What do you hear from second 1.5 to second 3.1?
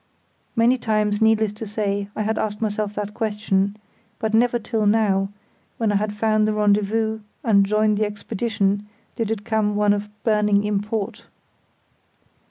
to say, I had asked myself